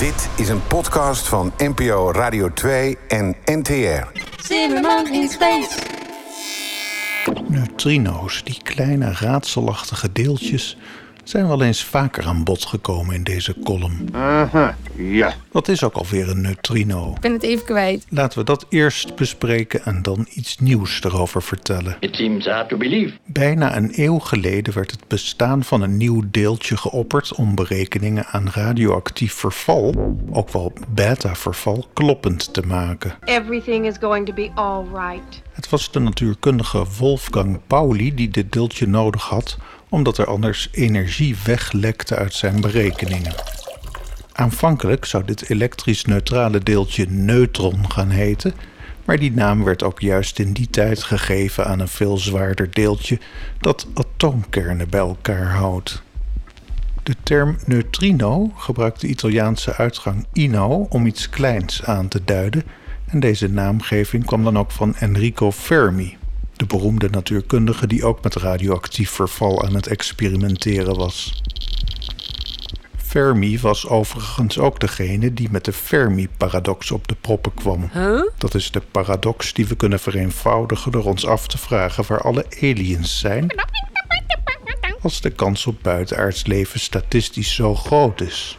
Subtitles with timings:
[0.00, 4.20] Dit is een podcast van NPO Radio 2 en NTR.
[4.42, 5.78] Zimmerman in space.
[7.48, 10.76] Neutrino's, die kleine raadselachtige deeltjes,
[11.30, 14.08] zijn wel eens vaker aan bod gekomen in deze column.
[14.12, 15.32] Aha, ja.
[15.52, 17.12] Wat is ook alweer een neutrino?
[17.14, 18.06] Ik ben het even kwijt.
[18.08, 21.96] Laten we dat eerst bespreken en dan iets nieuws erover vertellen.
[22.00, 23.14] It seems hard to believe.
[23.24, 28.48] Bijna een eeuw geleden werd het bestaan van een nieuw deeltje geopperd om berekeningen aan
[28.52, 33.14] radioactief verval, ook wel beta-verval, kloppend te maken.
[33.24, 35.42] Everything is going to be all right.
[35.52, 39.58] Het was de natuurkundige Wolfgang Pauli die dit deeltje nodig had,
[39.90, 43.34] omdat er anders energie weglekte uit zijn berekeningen.
[44.32, 48.54] Aanvankelijk zou dit elektrisch neutrale deeltje neutron gaan heten,
[49.04, 53.18] maar die naam werd ook juist in die tijd gegeven aan een veel zwaarder deeltje
[53.58, 56.02] dat atoomkernen bij elkaar houdt.
[57.02, 62.62] De term neutrino gebruikt de Italiaanse uitgang ino om iets kleins aan te duiden
[63.06, 66.16] en deze naamgeving kwam dan ook van Enrico Fermi,
[66.60, 71.42] de beroemde natuurkundige die ook met radioactief verval aan het experimenteren was.
[72.96, 77.90] Fermi was overigens ook degene die met de Fermi-paradox op de proppen kwam.
[78.38, 82.46] Dat is de paradox die we kunnen vereenvoudigen door ons af te vragen waar alle
[82.60, 83.54] aliens zijn.
[85.02, 88.58] Als de kans op buitenaards leven statistisch zo groot is.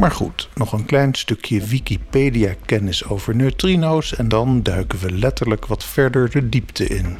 [0.00, 5.84] Maar goed, nog een klein stukje Wikipedia-kennis over neutrino's en dan duiken we letterlijk wat
[5.84, 7.16] verder de diepte in.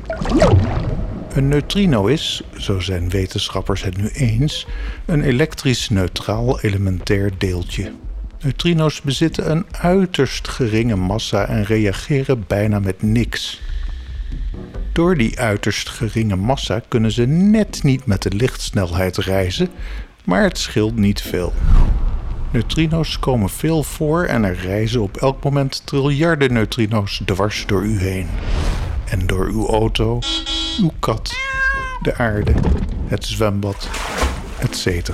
[1.32, 4.66] Een neutrino is, zo zijn wetenschappers het nu eens,
[5.06, 7.92] een elektrisch neutraal elementair deeltje.
[8.42, 13.60] Neutrino's bezitten een uiterst geringe massa en reageren bijna met niks.
[14.92, 19.68] Door die uiterst geringe massa kunnen ze net niet met de lichtsnelheid reizen,
[20.24, 21.52] maar het scheelt niet veel.
[22.52, 27.98] Neutrino's komen veel voor en er reizen op elk moment triljarden neutrino's dwars door u
[27.98, 28.28] heen.
[29.04, 30.18] En door uw auto,
[30.80, 31.32] uw kat,
[32.02, 32.52] de aarde,
[33.06, 33.88] het zwembad,
[34.58, 35.10] etc.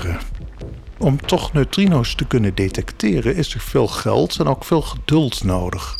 [0.98, 5.98] Om toch neutrino's te kunnen detecteren is er veel geld en ook veel geduld nodig.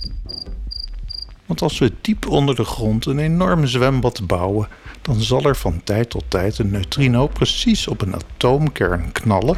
[1.46, 4.68] Want als we diep onder de grond een enorm zwembad bouwen,
[5.02, 9.56] dan zal er van tijd tot tijd een neutrino precies op een atoomkern knallen.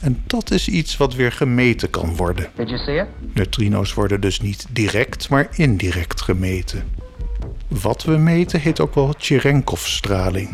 [0.00, 2.50] En dat is iets wat weer gemeten kan worden.
[3.34, 6.84] Neutrino's worden dus niet direct, maar indirect gemeten.
[7.68, 10.48] Wat we meten heet ook wel Cherenkov-straling.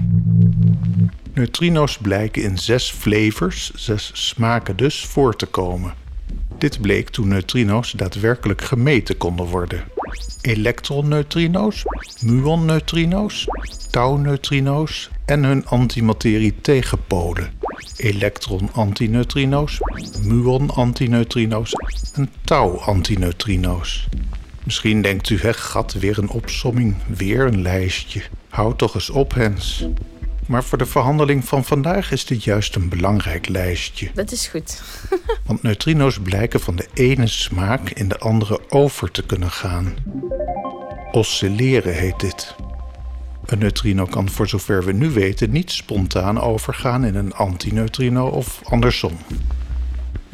[1.34, 5.94] Neutrino's blijken in zes flavors, zes smaken dus, voor te komen.
[6.58, 9.84] Dit bleek toen neutrino's daadwerkelijk gemeten konden worden.
[10.40, 11.82] Elektronneutrino's,
[12.22, 13.46] muonneutrino's,
[13.90, 17.50] tauwneutrino's en hun antimaterie tegenpolen.
[17.96, 19.78] Elektron-antineutrino's,
[20.22, 21.72] muon-antineutrino's
[22.14, 24.08] en tau-antineutrino's.
[24.64, 28.22] Misschien denkt u, hè, gat, weer een opsomming, weer een lijstje.
[28.48, 29.86] Houd toch eens op, Hens.
[30.46, 34.10] Maar voor de verhandeling van vandaag is dit juist een belangrijk lijstje.
[34.14, 34.82] Dat is goed.
[35.46, 39.96] Want neutrino's blijken van de ene smaak in de andere over te kunnen gaan.
[41.12, 42.54] Oscilleren heet dit.
[43.46, 48.60] Een neutrino kan voor zover we nu weten niet spontaan overgaan in een antineutrino of
[48.64, 49.18] andersom.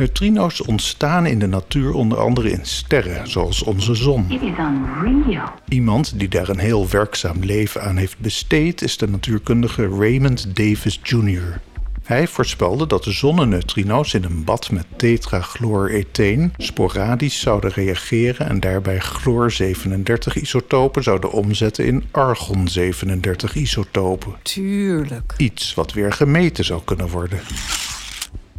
[0.03, 4.27] Neutrino's ontstaan in de natuur onder andere in sterren, zoals onze zon.
[4.29, 5.49] It is unreal.
[5.69, 11.01] Iemand die daar een heel werkzaam leven aan heeft besteed is de natuurkundige Raymond Davis
[11.03, 11.61] Jr.
[12.03, 19.01] Hij voorspelde dat de zonneneutrino's in een bad met tetrachlooretheen sporadisch zouden reageren en daarbij
[19.01, 24.33] chloor-37-isotopen zouden omzetten in argon-37-isotopen.
[24.43, 25.35] Tuurlijk.
[25.37, 27.41] Iets wat weer gemeten zou kunnen worden.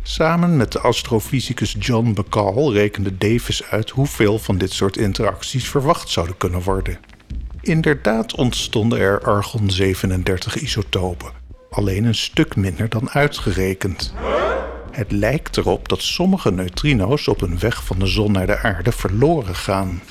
[0.05, 6.09] Samen met de astrofysicus John Bacall rekende Davis uit hoeveel van dit soort interacties verwacht
[6.09, 6.97] zouden kunnen worden.
[7.61, 11.31] Inderdaad ontstonden er argon-37-isotopen,
[11.69, 14.13] alleen een stuk minder dan uitgerekend.
[14.91, 18.91] Het lijkt erop dat sommige neutrino's op hun weg van de zon naar de aarde
[18.91, 20.01] verloren gaan.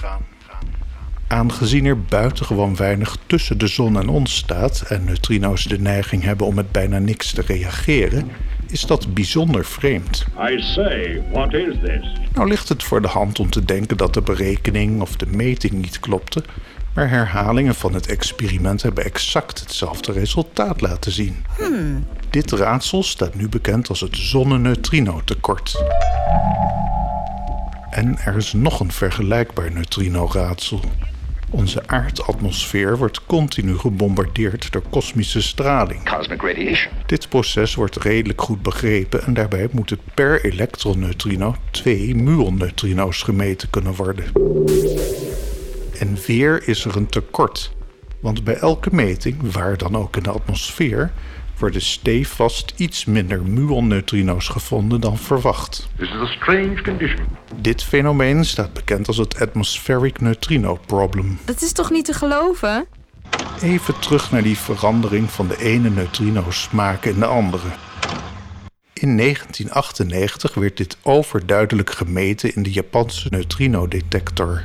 [1.27, 6.47] Aangezien er buitengewoon weinig tussen de zon en ons staat en neutrino's de neiging hebben
[6.47, 8.31] om met bijna niks te reageren,
[8.73, 10.25] is dat bijzonder vreemd.
[10.51, 12.13] I say, what is this?
[12.35, 15.73] Nou ligt het voor de hand om te denken dat de berekening of de meting
[15.73, 16.45] niet klopte,
[16.95, 21.45] maar herhalingen van het experiment hebben exact hetzelfde resultaat laten zien.
[22.31, 25.85] Dit raadsel staat nu bekend als het zonneneutrino-tekort.
[27.91, 30.81] En er is nog een vergelijkbaar neutrino-raadsel.
[31.53, 36.09] Onze aardatmosfeer wordt continu gebombardeerd door kosmische straling.
[36.17, 36.93] Cosmic radiation.
[37.07, 43.95] Dit proces wordt redelijk goed begrepen en daarbij moeten per elektroneutrino twee muonneutrino's gemeten kunnen
[43.95, 44.25] worden.
[45.99, 47.73] En weer is er een tekort,
[48.21, 51.13] want bij elke meting, waar dan ook in de atmosfeer,
[51.63, 55.89] worden stevast iets minder muonneutrino's gevonden dan verwacht.
[55.97, 57.27] This is a strange condition.
[57.57, 61.39] Dit fenomeen staat bekend als het Atmospheric Neutrino Problem.
[61.45, 62.87] Dat is toch niet te geloven?
[63.63, 67.69] Even terug naar die verandering van de ene neutrino's maken in de andere.
[68.93, 74.65] In 1998 werd dit overduidelijk gemeten in de Japanse neutrinodetector.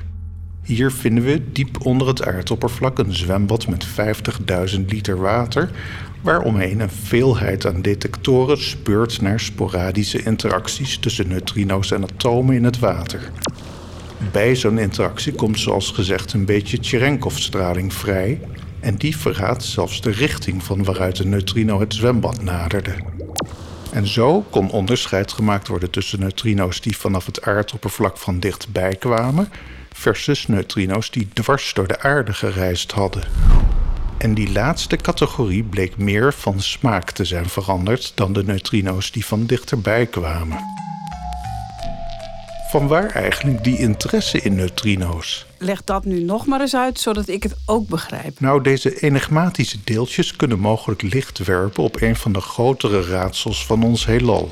[0.68, 3.88] Hier vinden we diep onder het aardoppervlak een zwembad met
[4.76, 5.72] 50.000 liter water,
[6.22, 12.80] waaromheen een veelheid aan detectoren speurt naar sporadische interacties tussen neutrino's en atomen in het
[12.80, 13.32] water.
[14.32, 18.42] Bij zo'n interactie komt zoals gezegd een beetje Cherenkov-straling vrij
[18.80, 22.94] en die verraadt zelfs de richting van waaruit een neutrino het zwembad naderde.
[23.92, 29.50] En zo kon onderscheid gemaakt worden tussen neutrino's die vanaf het aardoppervlak van dichtbij kwamen
[29.98, 33.24] versus neutrino's die dwars door de aarde gereisd hadden.
[34.18, 39.26] En die laatste categorie bleek meer van smaak te zijn veranderd dan de neutrino's die
[39.26, 40.58] van dichterbij kwamen.
[42.70, 45.46] Vanwaar eigenlijk die interesse in neutrino's?
[45.58, 48.40] Leg dat nu nog maar eens uit, zodat ik het ook begrijp.
[48.40, 53.84] Nou, deze enigmatische deeltjes kunnen mogelijk licht werpen op een van de grotere raadsels van
[53.84, 54.50] ons heelal.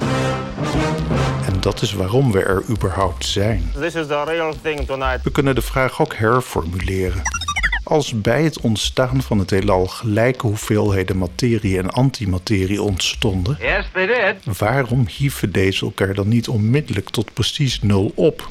[1.45, 3.71] En dat is waarom we er überhaupt zijn.
[3.79, 5.23] This is the real thing tonight.
[5.23, 7.21] We kunnen de vraag ook herformuleren.
[7.83, 14.05] Als bij het ontstaan van het heelal gelijke hoeveelheden materie en antimaterie ontstonden, Yes, they
[14.05, 14.57] did.
[14.57, 18.49] waarom hieven deze elkaar dan niet onmiddellijk tot precies nul op?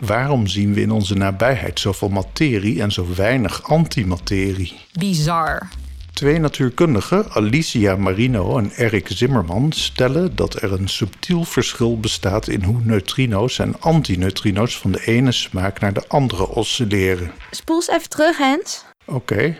[0.00, 4.76] Waarom zien we in onze nabijheid zoveel materie en zo weinig antimaterie?
[4.92, 5.68] Bizar.
[6.16, 12.62] Twee natuurkundigen, Alicia Marino en Erik Zimmerman, stellen dat er een subtiel verschil bestaat in
[12.62, 17.30] hoe neutrino's en antineutrino's van de ene smaak naar de andere oscilleren.
[17.50, 18.84] Spoel eens even terug, Hens.
[19.04, 19.56] Oké.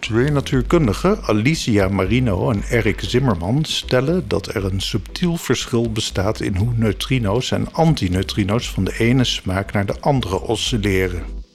[0.00, 6.56] Twee natuurkundigen, Alicia Marino en Erik Zimmerman, stellen dat er een subtiel verschil bestaat in
[6.56, 11.45] hoe neutrino's en antineutrino's van de ene smaak naar de andere oscilleren.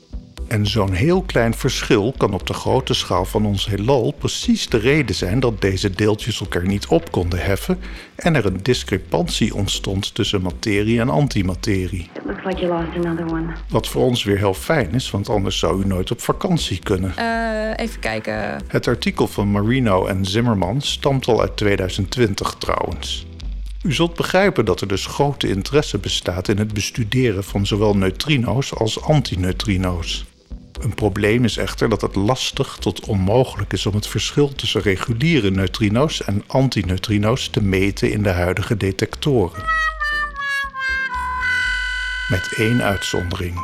[0.51, 4.77] En zo'n heel klein verschil kan op de grote schaal van ons heelal precies de
[4.77, 7.79] reden zijn dat deze deeltjes elkaar niet op konden heffen
[8.15, 12.09] en er een discrepantie ontstond tussen materie en antimaterie.
[12.13, 13.53] It looks like you lost another one.
[13.69, 17.17] Wat voor ons weer heel fijn is, want anders zou u nooit op vakantie kunnen.
[17.17, 18.63] Eh, even kijken.
[18.67, 23.25] Het artikel van Marino en Zimmerman stamt al uit 2020 trouwens.
[23.83, 28.75] U zult begrijpen dat er dus grote interesse bestaat in het bestuderen van zowel neutrino's
[28.75, 30.25] als antineutrino's.
[30.81, 35.51] Een probleem is echter dat het lastig tot onmogelijk is om het verschil tussen reguliere
[35.51, 39.63] neutrino's en antineutrino's te meten in de huidige detectoren.
[42.29, 43.55] Met één uitzondering.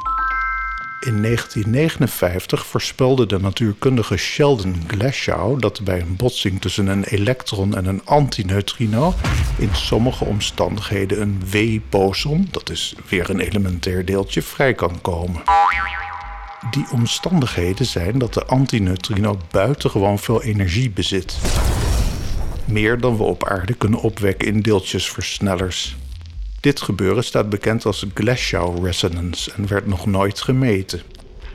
[0.99, 7.85] In 1959 voorspelde de natuurkundige Sheldon Glashow dat bij een botsing tussen een elektron en
[7.85, 9.13] een antineutrino
[9.57, 15.41] in sommige omstandigheden een W-boson, dat is weer een elementair deeltje, vrij kan komen.
[16.71, 21.37] Die omstandigheden zijn dat de antineutrino buitengewoon veel energie bezit.
[22.65, 25.95] Meer dan we op aarde kunnen opwekken in deeltjesversnellers.
[26.59, 31.01] Dit gebeuren staat bekend als Glashow resonance en werd nog nooit gemeten.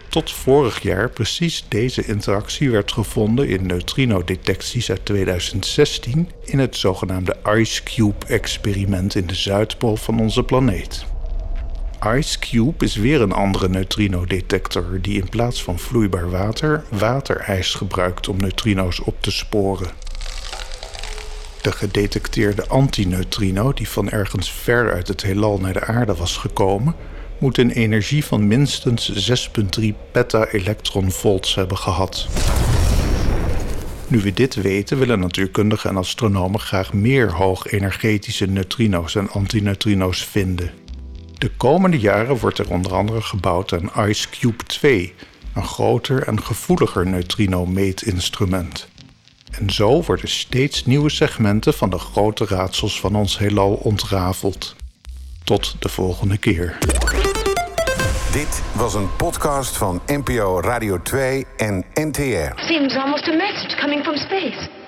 [0.08, 7.36] Tot vorig jaar precies deze interactie werd gevonden in neutrino-detecties uit 2016 in het zogenaamde
[7.56, 11.11] Ice Cube-experiment in de Zuidpool van onze planeet.
[12.06, 18.28] Ice Cube is weer een andere neutrino-detector die in plaats van vloeibaar water waterijs gebruikt
[18.28, 19.90] om neutrino's op te sporen.
[21.60, 26.94] De gedetecteerde antineutrino, die van ergens ver uit het heelal naar de aarde was gekomen,
[27.38, 29.30] moet een energie van minstens
[29.80, 32.28] 6,3 peta-elektronvolts hebben gehad.
[34.06, 40.81] Nu we dit weten, willen natuurkundigen en astronomen graag meer hoogenergetische neutrino's en antineutrino's vinden.
[41.42, 45.14] De komende jaren wordt er onder andere gebouwd aan Ice Cube 2,
[45.54, 48.88] een groter en gevoeliger neutrino-meetinstrument.
[49.50, 54.76] En zo worden steeds nieuwe segmenten van de grote raadsels van ons heelal ontrafeld.
[55.44, 56.78] Tot de volgende keer.
[58.32, 62.52] Dit was een podcast van NPO Radio 2 en NTR.
[62.54, 64.81] Seems almost a message coming from space.